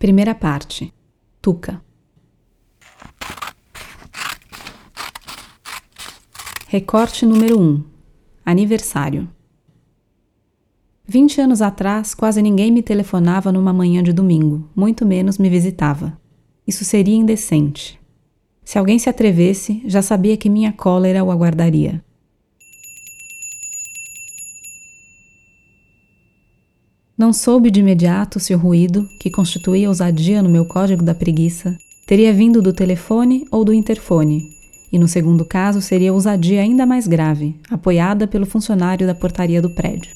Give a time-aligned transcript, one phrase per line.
[0.00, 0.90] Primeira parte.
[1.42, 1.78] Tuca.
[6.68, 7.84] Recorte número 1.
[8.42, 9.28] Aniversário.
[11.06, 16.18] Vinte anos atrás, quase ninguém me telefonava numa manhã de domingo, muito menos me visitava.
[16.66, 18.00] Isso seria indecente.
[18.64, 22.02] Se alguém se atrevesse, já sabia que minha cólera o aguardaria.
[27.20, 31.76] Não soube de imediato se o ruído, que constituía ousadia no meu código da preguiça,
[32.06, 34.56] teria vindo do telefone ou do interfone,
[34.90, 39.68] e no segundo caso seria ousadia ainda mais grave, apoiada pelo funcionário da portaria do
[39.68, 40.10] prédio.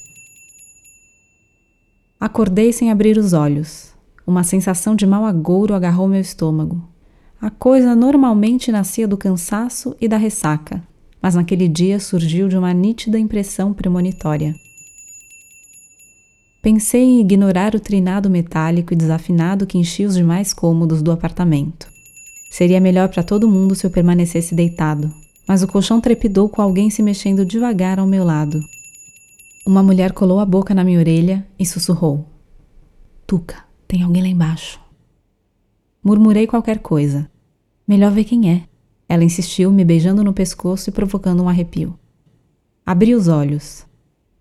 [2.19, 3.93] Acordei sem abrir os olhos.
[4.27, 6.83] Uma sensação de mau agouro agarrou meu estômago.
[7.39, 10.83] A coisa normalmente nascia do cansaço e da ressaca,
[11.21, 14.55] mas naquele dia surgiu de uma nítida impressão premonitória.
[16.65, 21.87] Pensei em ignorar o trinado metálico e desafinado que enchia os demais cômodos do apartamento.
[22.51, 25.13] Seria melhor para todo mundo se eu permanecesse deitado,
[25.47, 28.63] mas o colchão trepidou com alguém se mexendo devagar ao meu lado.
[29.67, 32.25] Uma mulher colou a boca na minha orelha e sussurrou:
[33.27, 34.81] Tuca, tem alguém lá embaixo.
[36.03, 37.31] Murmurei qualquer coisa.
[37.87, 38.63] Melhor ver quem é.
[39.07, 41.99] Ela insistiu, me beijando no pescoço e provocando um arrepio.
[42.87, 43.85] Abri os olhos.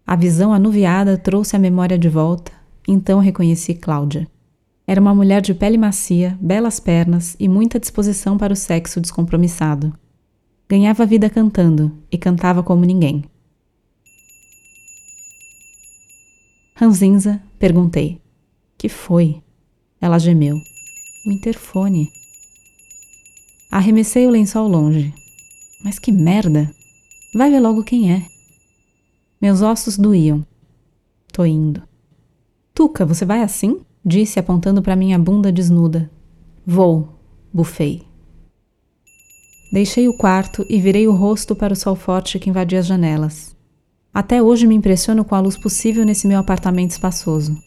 [0.06, 2.52] A visão anuviada trouxe a memória de volta,
[2.88, 4.28] então reconheci Cláudia.
[4.86, 9.98] Era uma mulher de pele macia, belas pernas e muita disposição para o sexo descompromissado.
[10.68, 13.24] Ganhava vida cantando e cantava como ninguém.
[16.76, 18.22] Ranzinza, perguntei.
[18.78, 19.42] Que foi?
[20.02, 20.58] Ela gemeu.
[21.26, 22.12] O interfone.
[23.72, 25.14] Arremessei o lençol longe.
[25.82, 26.70] Mas que merda!
[27.34, 28.33] Vai ver logo quem é.
[29.44, 30.46] Meus ossos doíam.
[31.34, 31.84] Tô indo.
[32.74, 33.82] Tuca, você vai assim?
[34.06, 36.10] Disse apontando para minha bunda desnuda.
[36.66, 37.10] Vou,
[37.52, 38.04] bufei.
[39.70, 43.54] Deixei o quarto e virei o rosto para o sol forte que invadia as janelas.
[44.14, 47.62] Até hoje me impressiono com a luz possível nesse meu apartamento espaçoso.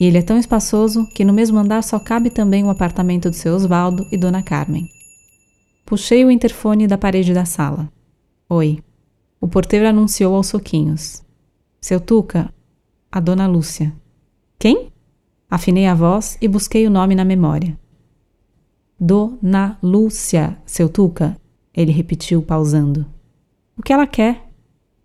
[0.00, 3.36] E ele é tão espaçoso que no mesmo andar só cabe também o apartamento do
[3.36, 4.90] seu Osvaldo e Dona Carmen.
[5.86, 7.88] Puxei o interfone da parede da sala.
[8.48, 8.82] Oi.
[9.42, 11.20] O porteiro anunciou aos soquinhos.
[11.80, 12.54] Seu Tuca,
[13.10, 13.92] a dona Lúcia.
[14.56, 14.92] Quem?
[15.50, 17.76] Afinei a voz e busquei o nome na memória.
[19.00, 21.36] Dona Lúcia, seu Tuca,
[21.74, 23.04] ele repetiu, pausando.
[23.76, 24.48] O que ela quer?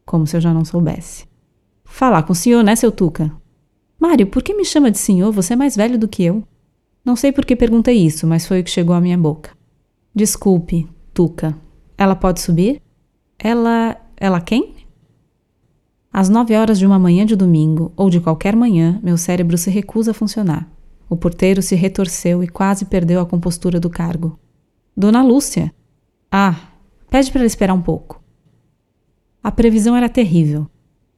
[0.05, 1.25] Como se eu já não soubesse.
[1.83, 3.35] Falar com o senhor, né, seu Tuca?
[3.99, 5.31] Mário, por que me chama de senhor?
[5.31, 6.43] Você é mais velho do que eu.
[7.03, 9.49] Não sei por que perguntei isso, mas foi o que chegou à minha boca.
[10.13, 11.57] Desculpe, Tuca.
[11.97, 12.79] Ela pode subir?
[13.39, 14.75] Ela ela quem?
[16.11, 19.69] Às nove horas de uma manhã de domingo, ou de qualquer manhã, meu cérebro se
[19.69, 20.67] recusa a funcionar.
[21.09, 24.39] O porteiro se retorceu e quase perdeu a compostura do cargo.
[24.95, 25.73] Dona Lúcia!
[26.31, 26.55] Ah,
[27.09, 28.21] pede para esperar um pouco.
[29.43, 30.67] A previsão era terrível.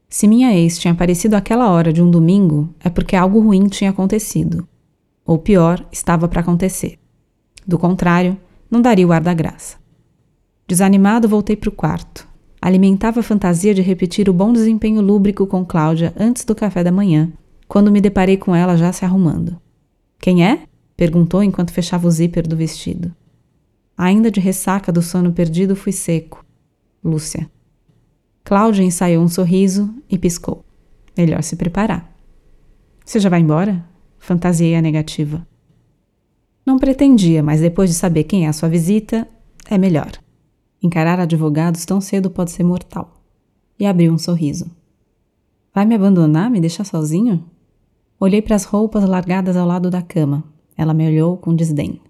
[0.10, 3.90] Se minha ex tinha aparecido àquela hora de um domingo, é porque algo ruim tinha
[3.90, 4.68] acontecido.
[5.26, 7.00] Ou pior, estava para acontecer.
[7.66, 8.38] Do contrário,
[8.70, 9.78] não daria o ar da graça.
[10.68, 12.29] Desanimado, voltei para o quarto.
[12.62, 16.92] Alimentava a fantasia de repetir o bom desempenho lúbrico com Cláudia antes do café da
[16.92, 17.32] manhã,
[17.68, 19.60] quando me deparei com ela já se arrumando.
[20.20, 20.64] Quem é?
[20.98, 23.16] perguntou enquanto fechava o zíper do vestido.
[23.98, 26.46] Ainda de ressaca do sono perdido, fui seco.
[27.04, 27.50] Lúcia.
[28.44, 30.66] Cláudia ensaiou um sorriso e piscou.
[31.18, 32.12] Melhor se preparar.
[33.06, 33.86] Você já vai embora?
[34.18, 35.48] Fantasiei a negativa.
[36.66, 39.28] Não pretendia, mas depois de saber quem é a sua visita,
[39.70, 40.12] é melhor.
[40.82, 43.22] Encarar advogados tão cedo pode ser mortal.
[43.78, 44.70] E abriu um sorriso.
[45.74, 47.46] Vai me abandonar, me deixar sozinho?
[48.20, 50.44] Olhei para as roupas largadas ao lado da cama.
[50.78, 52.02] Ela me olhou com desdém.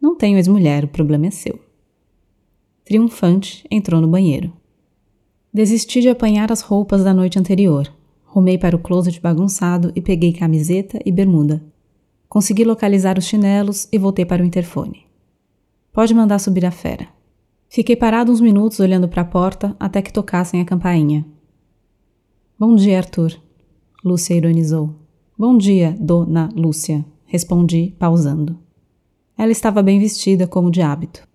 [0.00, 1.60] Não tenho ex-mulher, o problema é seu.
[2.84, 4.52] Triunfante, entrou no banheiro.
[5.54, 7.92] Desisti de apanhar as roupas da noite anterior.
[8.24, 11.62] Rumei para o closet bagunçado e peguei camiseta e bermuda.
[12.28, 15.06] Consegui localizar os chinelos e voltei para o interfone.
[15.92, 17.06] Pode mandar subir a fera.
[17.74, 21.24] Fiquei parado uns minutos olhando para a porta até que tocassem a campainha.
[22.58, 23.34] Bom dia, Arthur.
[24.04, 24.94] Lúcia ironizou.
[25.38, 28.58] Bom dia, dona Lúcia, respondi, pausando.
[29.38, 31.26] Ela estava bem vestida, como de hábito.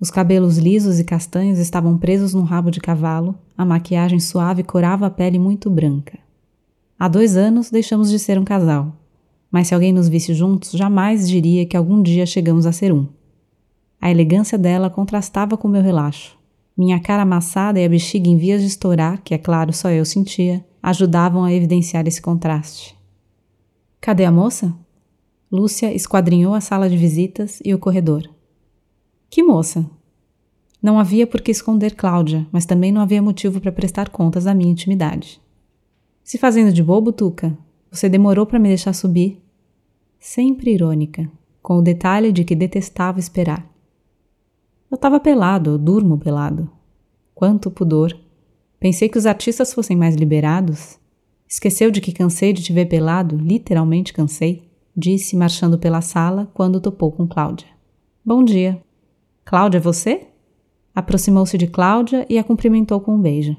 [0.00, 5.06] Os cabelos lisos e castanhos estavam presos num rabo de cavalo, a maquiagem suave corava
[5.06, 6.18] a pele muito branca.
[6.98, 8.92] Há dois anos deixamos de ser um casal,
[9.52, 13.06] mas se alguém nos visse juntos, jamais diria que algum dia chegamos a ser um.
[14.06, 16.38] A elegância dela contrastava com meu relaxo.
[16.76, 20.04] Minha cara amassada e a bexiga em vias de estourar, que é claro só eu
[20.04, 22.96] sentia, ajudavam a evidenciar esse contraste.
[24.00, 24.72] Cadê a moça?
[25.50, 28.30] Lúcia esquadrinhou a sala de visitas e o corredor.
[29.28, 29.84] Que moça!
[30.80, 34.54] Não havia por que esconder Cláudia, mas também não havia motivo para prestar contas da
[34.54, 35.40] minha intimidade.
[36.22, 37.58] Se fazendo de bobo, Tuca,
[37.90, 39.42] você demorou para me deixar subir.
[40.20, 41.28] Sempre irônica,
[41.60, 43.74] com o detalhe de que detestava esperar.
[44.90, 46.70] Eu estava pelado, eu durmo pelado.
[47.34, 48.16] Quanto pudor!
[48.78, 50.98] Pensei que os artistas fossem mais liberados.
[51.48, 56.80] Esqueceu de que cansei de te ver pelado, literalmente cansei, disse, marchando pela sala quando
[56.80, 57.66] topou com Cláudia.
[58.24, 58.80] Bom dia.
[59.44, 60.28] Cláudia, é você?
[60.94, 63.56] Aproximou-se de Cláudia e a cumprimentou com um beijo.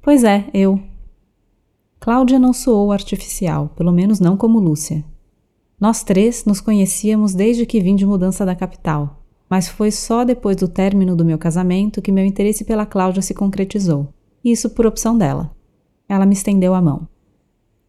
[0.00, 0.80] Pois é, eu.
[2.00, 5.04] Cláudia não soou artificial, pelo menos não como Lúcia.
[5.80, 9.17] Nós três nos conhecíamos desde que vim de mudança da capital,
[9.48, 13.34] mas foi só depois do término do meu casamento que meu interesse pela Cláudia se
[13.34, 14.12] concretizou.
[14.44, 15.50] Isso por opção dela.
[16.08, 17.08] Ela me estendeu a mão.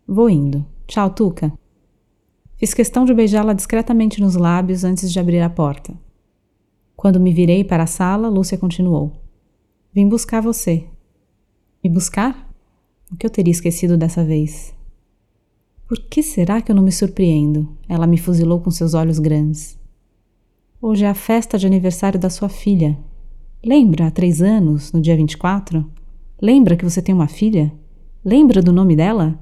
[0.08, 0.66] Vou indo.
[0.88, 1.54] Tchau, Tuca.
[2.58, 5.94] Fiz questão de beijá-la discretamente nos lábios antes de abrir a porta.
[6.96, 9.22] Quando me virei para a sala, Lúcia continuou.
[9.94, 10.86] Vim buscar você.
[11.82, 12.50] Me buscar?
[13.10, 14.74] O que eu teria esquecido dessa vez?
[15.88, 17.76] Por que será que eu não me surpreendo?
[17.88, 19.79] Ela me fuzilou com seus olhos grandes.
[20.82, 22.98] Hoje é a festa de aniversário da sua filha.
[23.62, 25.86] Lembra, há três anos, no dia 24?
[26.42, 27.70] Lembra que você tem uma filha?
[28.24, 29.38] Lembra do nome dela?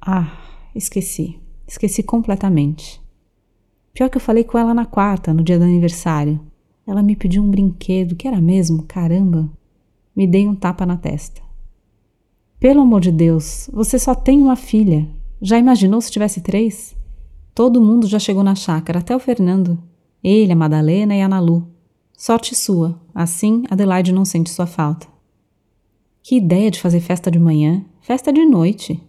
[0.00, 0.32] Ah,
[0.76, 1.40] esqueci.
[1.66, 3.02] Esqueci completamente.
[3.92, 6.38] Pior que eu falei com ela na quarta, no dia do aniversário.
[6.86, 9.50] Ela me pediu um brinquedo, que era mesmo, caramba.
[10.14, 11.42] Me dei um tapa na testa.
[12.60, 15.04] Pelo amor de Deus, você só tem uma filha.
[15.42, 16.94] Já imaginou se tivesse três?
[17.52, 19.76] Todo mundo já chegou na chácara, até o Fernando.
[20.22, 21.68] Ele, a Madalena e a Nalu.
[22.16, 25.06] Sorte sua, assim Adelaide não sente sua falta.
[26.22, 29.02] Que ideia de fazer festa de manhã, festa de noite.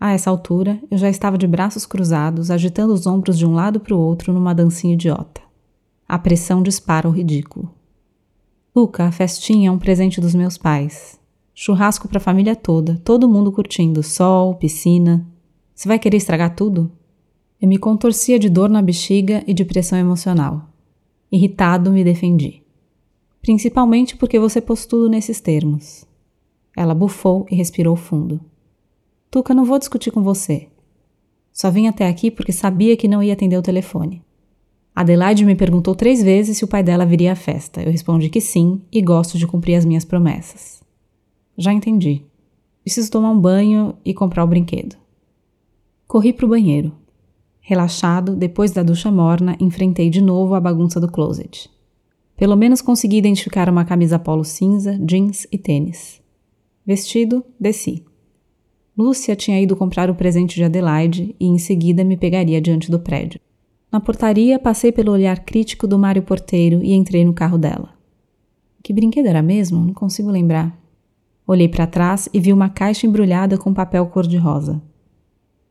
[0.00, 3.80] A essa altura, eu já estava de braços cruzados, agitando os ombros de um lado
[3.80, 5.40] para o outro numa dancinha idiota.
[6.06, 7.72] A pressão dispara o ridículo.
[8.76, 11.18] Luca, a festinha é um presente dos meus pais.
[11.54, 15.24] Churrasco para a família toda, todo mundo curtindo, sol, piscina.
[15.72, 16.90] Você vai querer estragar tudo?
[17.64, 20.68] Eu me contorcia de dor na bexiga e de pressão emocional.
[21.32, 22.62] Irritado, me defendi.
[23.40, 26.04] Principalmente porque você pôs tudo nesses termos.
[26.76, 28.38] Ela bufou e respirou fundo.
[29.30, 30.68] Tuca, não vou discutir com você.
[31.54, 34.22] Só vim até aqui porque sabia que não ia atender o telefone.
[34.94, 37.80] Adelaide me perguntou três vezes se o pai dela viria à festa.
[37.80, 40.82] Eu respondi que sim e gosto de cumprir as minhas promessas.
[41.56, 42.26] Já entendi.
[42.82, 44.96] Preciso tomar um banho e comprar o brinquedo.
[46.06, 46.92] Corri para o banheiro.
[47.66, 51.70] Relaxado, depois da ducha morna, enfrentei de novo a bagunça do closet.
[52.36, 56.20] Pelo menos consegui identificar uma camisa polo cinza, jeans e tênis.
[56.84, 58.04] Vestido, desci.
[58.94, 62.98] Lúcia tinha ido comprar o presente de Adelaide e em seguida me pegaria diante do
[62.98, 63.40] prédio.
[63.90, 67.94] Na portaria, passei pelo olhar crítico do Mário Porteiro e entrei no carro dela.
[68.82, 69.80] Que brinquedo era mesmo?
[69.80, 70.78] Não consigo lembrar.
[71.46, 74.82] Olhei para trás e vi uma caixa embrulhada com papel cor-de-rosa.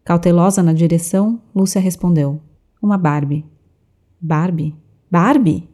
[0.03, 2.41] Cautelosa na direção, Lúcia respondeu:
[2.81, 3.45] Uma Barbie.
[4.19, 4.75] Barbie?
[5.09, 5.69] Barbie?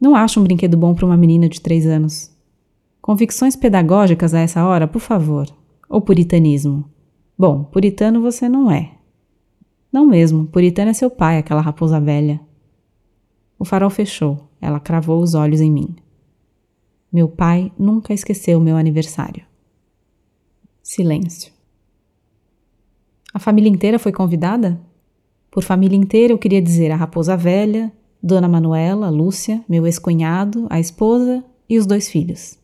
[0.00, 2.34] Não acho um brinquedo bom para uma menina de três anos.
[3.00, 5.46] Convicções pedagógicas a essa hora, por favor.
[5.88, 6.84] Ou puritanismo?
[7.36, 8.92] Bom, puritano você não é.
[9.92, 12.40] Não mesmo, puritano é seu pai, aquela raposa velha.
[13.58, 15.94] O farol fechou, ela cravou os olhos em mim.
[17.12, 19.44] Meu pai nunca esqueceu meu aniversário.
[20.82, 21.53] Silêncio.
[23.34, 24.80] A família inteira foi convidada?
[25.50, 30.78] Por família inteira eu queria dizer a raposa velha, Dona Manuela, Lúcia, meu ex-cunhado, a
[30.78, 32.56] esposa e os dois filhos.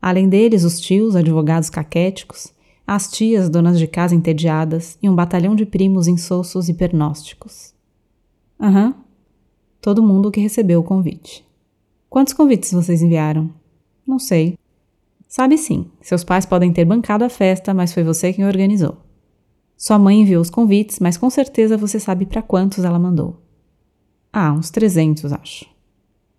[0.00, 2.50] Além deles, os tios, advogados caquéticos,
[2.86, 7.74] as tias, donas de casa entediadas e um batalhão de primos insossos e pernósticos.
[8.58, 8.86] Aham.
[8.86, 8.94] Uhum.
[9.82, 11.44] Todo mundo que recebeu o convite.
[12.08, 13.50] Quantos convites vocês enviaram?
[14.06, 14.58] Não sei.
[15.28, 19.05] Sabe sim, seus pais podem ter bancado a festa, mas foi você quem organizou.
[19.76, 23.42] Sua mãe enviou os convites, mas com certeza você sabe para quantos ela mandou.
[24.32, 25.66] Ah, uns 300, acho.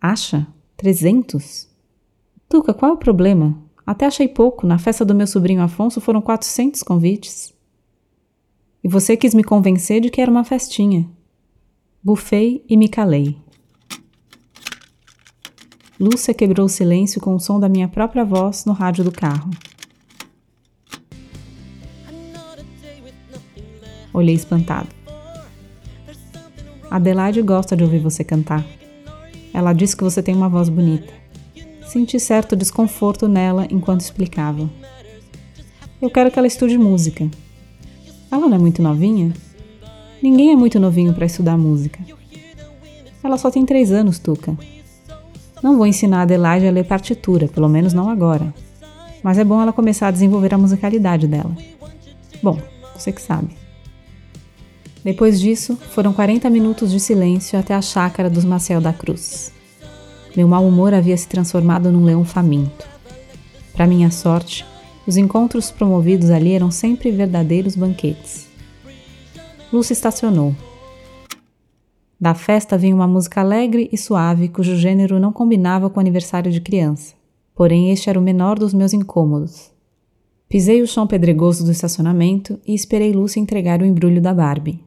[0.01, 0.48] Acha?
[0.75, 1.67] 300?
[2.50, 3.58] Tuca, qual é o problema?
[3.86, 4.65] Até achei pouco.
[4.65, 7.53] Na festa do meu sobrinho Afonso foram 400 convites.
[8.84, 11.10] E você quis me convencer de que era uma festinha.
[12.03, 13.38] Bufei e me calei.
[16.00, 19.50] Lúcia quebrou o silêncio com o som da minha própria voz no rádio do carro.
[24.18, 24.88] Olhei espantado.
[26.90, 28.66] Adelaide gosta de ouvir você cantar.
[29.54, 31.14] Ela disse que você tem uma voz bonita.
[31.86, 34.68] Senti certo desconforto nela enquanto explicava.
[36.02, 37.30] Eu quero que ela estude música.
[38.32, 39.32] Ela não é muito novinha?
[40.20, 42.00] Ninguém é muito novinho para estudar música.
[43.24, 44.58] Ela só tem três anos, Tuca.
[45.62, 48.52] Não vou ensinar a Adelaide a ler partitura, pelo menos não agora.
[49.22, 51.56] Mas é bom ela começar a desenvolver a musicalidade dela.
[52.42, 52.60] Bom,
[52.96, 53.67] você que sabe.
[55.08, 59.54] Depois disso, foram 40 minutos de silêncio até a chácara dos Maciel da Cruz.
[60.36, 62.86] Meu mau humor havia se transformado num leão faminto.
[63.72, 64.66] Para minha sorte,
[65.08, 68.50] os encontros promovidos ali eram sempre verdadeiros banquetes.
[69.72, 70.54] Lúcia estacionou.
[72.20, 76.52] Da festa vinha uma música alegre e suave cujo gênero não combinava com o aniversário
[76.52, 77.16] de criança.
[77.56, 79.72] Porém, este era o menor dos meus incômodos.
[80.50, 84.86] Pisei o chão pedregoso do estacionamento e esperei Lúcia entregar o embrulho da Barbie.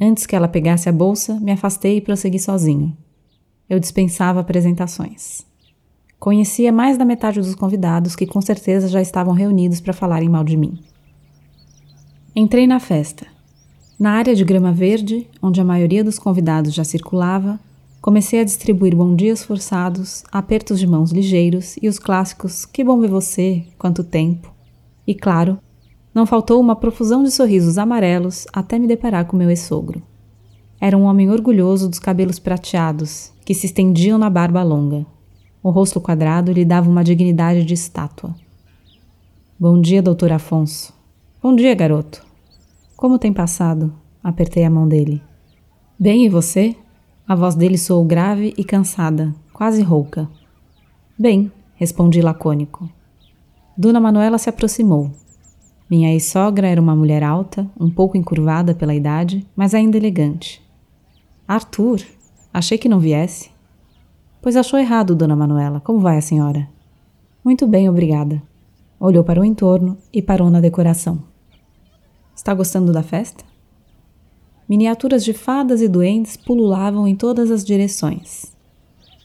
[0.00, 2.96] Antes que ela pegasse a bolsa, me afastei e prossegui sozinho.
[3.68, 5.44] Eu dispensava apresentações.
[6.18, 10.44] Conhecia mais da metade dos convidados que com certeza já estavam reunidos para falarem mal
[10.44, 10.78] de mim.
[12.34, 13.26] Entrei na festa.
[13.98, 17.58] Na área de grama verde, onde a maioria dos convidados já circulava,
[18.00, 23.00] comecei a distribuir bom dias forçados, apertos de mãos ligeiros e os clássicos Que bom
[23.00, 24.52] ver você, quanto tempo.
[25.04, 25.58] E claro,
[26.18, 30.02] não faltou uma profusão de sorrisos amarelos até me deparar com meu ex-sogro.
[30.80, 35.06] Era um homem orgulhoso dos cabelos prateados, que se estendiam na barba longa.
[35.62, 38.34] O rosto quadrado lhe dava uma dignidade de estátua.
[39.56, 40.92] Bom dia, doutor Afonso.
[41.40, 42.26] Bom dia, garoto.
[42.96, 43.94] Como tem passado?
[44.20, 45.22] Apertei a mão dele.
[45.96, 46.74] Bem, e você?
[47.28, 50.28] A voz dele soou grave e cansada, quase rouca.
[51.16, 52.90] Bem, respondi lacônico.
[53.76, 55.12] Dona Manuela se aproximou,
[55.90, 60.62] minha ex-sogra era uma mulher alta, um pouco encurvada pela idade, mas ainda elegante.
[61.46, 62.02] Arthur,
[62.52, 63.50] achei que não viesse.
[64.42, 65.80] Pois achou errado, dona Manuela.
[65.80, 66.68] Como vai a senhora?
[67.42, 68.42] Muito bem, obrigada.
[69.00, 71.22] Olhou para o entorno e parou na decoração.
[72.36, 73.42] Está gostando da festa?
[74.68, 78.57] Miniaturas de fadas e duendes pululavam em todas as direções.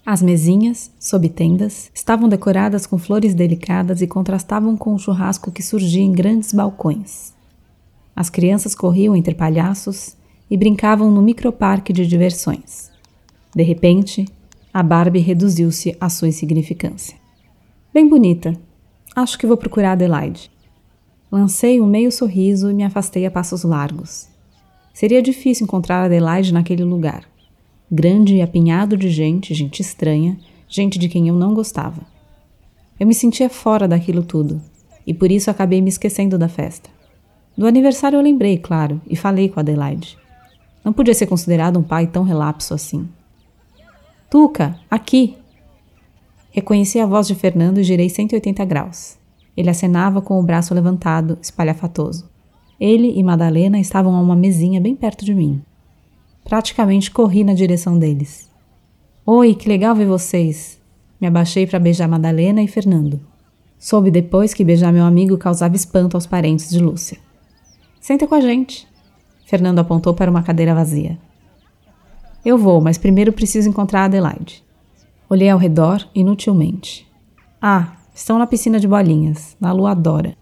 [0.05, 5.63] As mesinhas, sob tendas, estavam decoradas com flores delicadas e contrastavam com o churrasco que
[5.63, 7.33] surgia em grandes balcões.
[8.13, 10.17] As crianças corriam entre palhaços
[10.51, 12.91] e brincavam no microparque de diversões.
[13.55, 14.25] De repente,
[14.73, 17.17] a Barbie reduziu-se à sua insignificância.
[17.93, 18.59] Bem bonita.
[19.15, 20.51] Acho que vou procurar Adelaide.
[21.31, 24.27] Lancei um meio sorriso e me afastei a passos largos.
[24.93, 27.32] Seria difícil encontrar Adelaide naquele lugar
[27.91, 30.37] grande e apinhado de gente, gente estranha,
[30.67, 32.01] gente de quem eu não gostava.
[32.99, 34.61] Eu me sentia fora daquilo tudo,
[35.05, 36.89] e por isso acabei me esquecendo da festa.
[37.57, 40.17] Do aniversário eu lembrei, claro, e falei com Adelaide.
[40.83, 43.07] Não podia ser considerado um pai tão relapso assim.
[44.29, 45.37] Tuca, aqui!
[46.51, 49.17] Reconheci a voz de Fernando e girei 180 graus.
[49.55, 52.29] Ele acenava com o braço levantado, espalhafatoso.
[52.79, 55.61] Ele e Madalena estavam a uma mesinha bem perto de mim.
[56.43, 58.49] Praticamente corri na direção deles.
[59.25, 60.79] Oi, que legal ver vocês!
[61.19, 63.21] Me abaixei para beijar Madalena e Fernando.
[63.79, 67.17] Soube depois que beijar meu amigo causava espanto aos parentes de Lúcia.
[67.99, 68.87] Senta com a gente.
[69.45, 71.17] Fernando apontou para uma cadeira vazia.
[72.43, 74.63] Eu vou, mas primeiro preciso encontrar Adelaide.
[75.29, 77.07] Olhei ao redor inutilmente.
[77.61, 80.35] Ah, estão na piscina de bolinhas, na lua adora.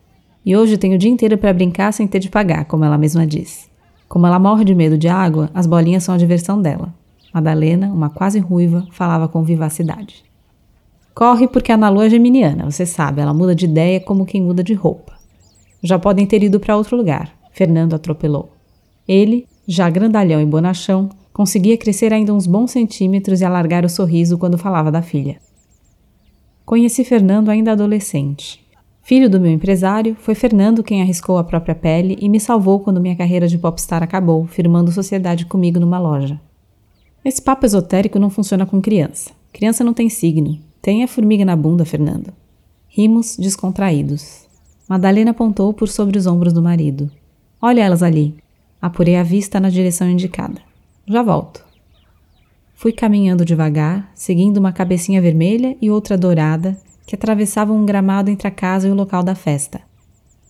[0.43, 3.27] E hoje tenho o dia inteiro para brincar sem ter de pagar, como ela mesma
[3.27, 3.70] disse.
[4.11, 6.93] Como ela morre de medo de água, as bolinhas são a diversão dela.
[7.33, 10.25] Madalena, uma quase ruiva, falava com vivacidade.
[11.15, 14.61] Corre porque a Nalu é geminiana, você sabe, ela muda de ideia como quem muda
[14.61, 15.13] de roupa.
[15.81, 18.51] Já podem ter ido para outro lugar, Fernando atropelou.
[19.07, 24.37] Ele, já grandalhão e bonachão, conseguia crescer ainda uns bons centímetros e alargar o sorriso
[24.37, 25.37] quando falava da filha.
[26.65, 28.61] Conheci Fernando ainda adolescente.
[29.01, 33.01] Filho do meu empresário, foi Fernando quem arriscou a própria pele e me salvou quando
[33.01, 36.39] minha carreira de popstar acabou, firmando sociedade comigo numa loja.
[37.25, 39.31] Esse papo esotérico não funciona com criança.
[39.51, 40.59] Criança não tem signo.
[40.81, 42.31] Tem a formiga na bunda, Fernando.
[42.87, 44.45] Rimos descontraídos.
[44.87, 47.11] Madalena apontou por sobre os ombros do marido.
[47.61, 48.35] Olha elas ali.
[48.81, 50.61] Apurei a vista na direção indicada.
[51.07, 51.63] Já volto.
[52.73, 58.47] Fui caminhando devagar, seguindo uma cabecinha vermelha e outra dourada, que atravessavam um gramado entre
[58.47, 59.81] a casa e o local da festa.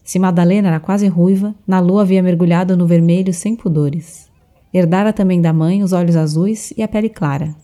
[0.03, 4.29] Se Madalena era quase ruiva, na lua havia mergulhado no vermelho sem pudores.
[4.74, 7.55] Herdara também da mãe os olhos azuis e a pele clara.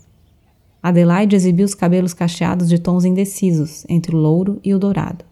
[0.82, 5.26] Adelaide exibiu os cabelos cacheados de tons indecisos entre o louro e o dourado.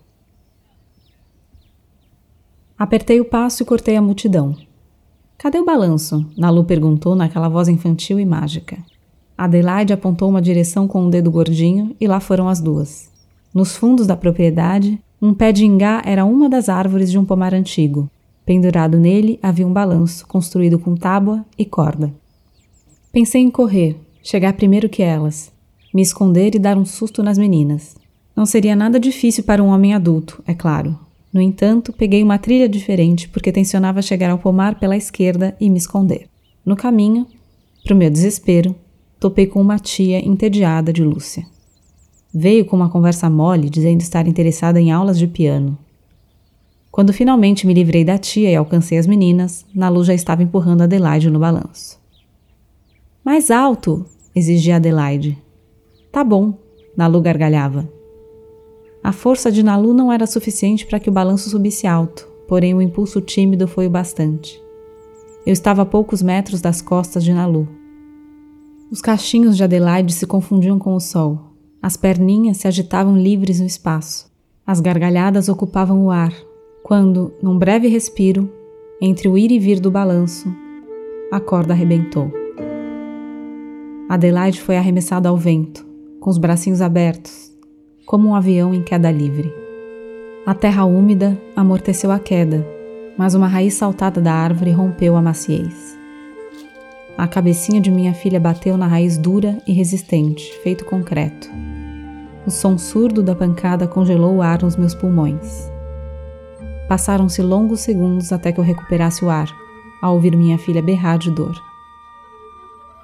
[2.77, 4.55] Apertei o passo e cortei a multidão.
[5.37, 6.25] Cadê o balanço?
[6.37, 8.77] Nalu perguntou naquela voz infantil e mágica.
[9.37, 13.14] Adelaide apontou uma direção com um dedo gordinho e lá foram as duas.
[13.55, 17.53] Nos fundos da propriedade, um pé de ingá era uma das árvores de um pomar
[17.53, 18.11] antigo.
[18.45, 22.13] Pendurado nele havia um balanço construído com tábua e corda.
[23.13, 25.53] Pensei em correr, chegar primeiro que elas,
[25.93, 27.95] me esconder e dar um susto nas meninas.
[28.35, 30.99] Não seria nada difícil para um homem adulto, é claro.
[31.31, 35.77] No entanto, peguei uma trilha diferente porque tensionava chegar ao pomar pela esquerda e me
[35.77, 36.27] esconder.
[36.65, 37.25] No caminho,
[37.85, 38.75] para o meu desespero,
[39.17, 41.54] topei com uma tia entediada de Lúcia.
[42.37, 45.77] Veio com uma conversa mole dizendo estar interessada em aulas de piano.
[46.91, 51.29] Quando finalmente me livrei da tia e alcancei as meninas, Nalu já estava empurrando Adelaide
[51.29, 51.97] no balanço.
[53.23, 54.05] Mais alto!
[54.35, 55.41] exigia Adelaide.
[56.11, 56.55] Tá bom,
[56.97, 57.89] Nalu gargalhava.
[59.01, 62.81] A força de Nalu não era suficiente para que o balanço subisse alto, porém o
[62.81, 64.61] impulso tímido foi o bastante.
[65.45, 67.65] Eu estava a poucos metros das costas de Nalu.
[68.91, 71.54] Os cachinhos de Adelaide se confundiam com o sol.
[71.85, 74.25] As perninhas se agitavam livres no espaço.
[74.65, 76.33] As gargalhadas ocupavam o ar,
[76.81, 78.51] quando, num breve respiro,
[78.99, 80.51] entre o ir e vir do balanço,
[81.31, 82.33] a corda arrebentou.
[84.09, 85.85] Adelaide foi arremessada ao vento,
[86.19, 87.55] com os bracinhos abertos,
[88.07, 89.53] como um avião em queda livre.
[90.43, 92.65] A terra úmida amorteceu a queda,
[93.15, 95.95] mas uma raiz saltada da árvore rompeu a maciez.
[97.15, 101.74] A cabecinha de minha filha bateu na raiz dura e resistente, feito concreto.
[102.45, 105.71] O som surdo da pancada congelou o ar nos meus pulmões.
[106.87, 109.49] Passaram-se longos segundos até que eu recuperasse o ar,
[110.01, 111.59] ao ouvir minha filha berrar de dor.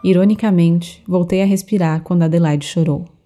[0.04, 3.21] Ironicamente, voltei a respirar quando Adelaide chorou.